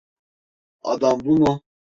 Adam 0.83 1.19
bu 1.25 1.37
mu? 1.37 1.61